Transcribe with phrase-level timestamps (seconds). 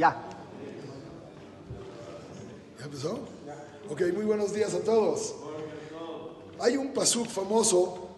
[0.00, 0.15] Ya.
[2.79, 3.19] ¿Ya empezó?
[3.89, 5.35] Ok, muy buenos días a todos.
[6.59, 8.15] Hay un pasuk famoso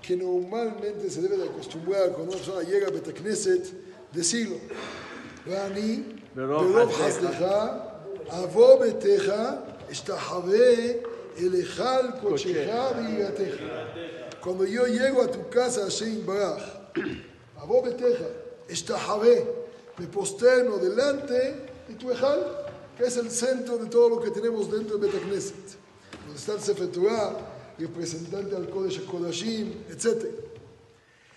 [0.00, 3.64] que normalmente se debe de acostumbrar cuando una persona llega a Betacneset,
[4.12, 4.56] decirlo.
[5.46, 7.30] Rani, ברוב ברוב חסדך.
[7.30, 7.44] חסדך,
[8.30, 9.32] אבוא ביתך,
[9.92, 10.74] אשתחווה
[11.38, 13.54] אל היכל קודשך ויראתך.
[14.40, 16.62] Cuando yo llego a tu casa, Hashem Baraj,
[17.60, 18.28] Abo Beteja,
[18.68, 19.46] Eshtahabé,
[19.98, 22.66] me posterno delante de tu Ejal,
[22.96, 25.54] que es el centro de todo lo que tenemos dentro de Betacneset,
[26.24, 26.90] donde está el Sefer
[27.78, 30.26] representante al Kodesh Kodashim, etc.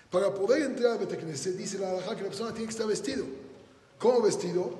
[0.10, 3.26] Para poder entrar a Betacneset, dice la Alajá que la persona tiene que estar vestido.
[4.00, 4.72] ¿Cómo vestido?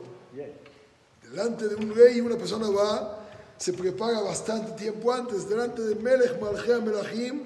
[1.24, 3.28] Delante de un rey, una persona va,
[3.58, 7.44] se prepara bastante tiempo antes, delante de Melech Malchea Melachim,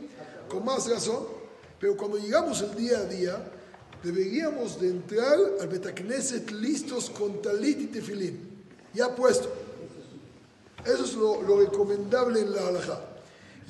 [0.49, 1.27] con más razón,
[1.79, 3.51] pero cuando llegamos el día a día,
[4.03, 8.39] deberíamos de entrar al Betacneset listos con talit y tefilín,
[8.93, 9.51] ya puesto.
[10.85, 12.99] Eso es lo, lo recomendable en la halajá.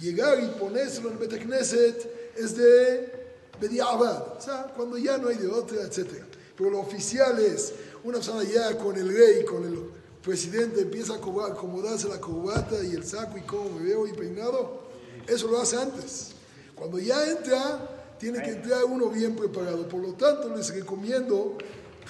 [0.02, 3.26] Llegar y ponérselo en el Betacneset es de
[3.62, 6.08] Bediabad, o sea, cuando ya no hay de otra, etc.
[6.58, 7.72] Pero lo oficial es,
[8.04, 9.80] una persona ya con el rey, con el
[10.22, 14.12] presidente, empieza a cobrar- acomodarse la corbata y el saco y cómo me veo y
[14.12, 14.82] peinado,
[15.28, 16.32] eso lo hace antes.
[16.76, 19.88] Cuando ya entra, tiene que entrar uno bien preparado.
[19.88, 21.60] Por lo tanto, les recomiendo,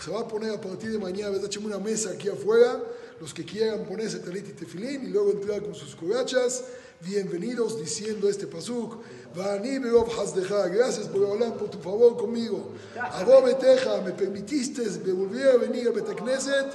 [0.02, 1.48] se va a poner a partir de mañana, ¿verdad?
[1.48, 2.82] Echemos una mesa aquí afuera,
[3.20, 6.64] los que quieran ponerse talit y tefilín y luego entrar con sus corachas,
[7.02, 8.96] bienvenidos diciendo este pasuk,
[9.36, 12.72] gracias por hablar por tu favor conmigo.
[12.98, 16.68] Abo beteja, me permitiste me volver a venir a Betacneset,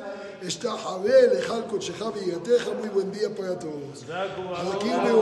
[0.42, 2.11] está Javel, Ejal Kocheja,
[2.78, 4.05] muy buen día para todos.
[4.74, 5.12] Aquí me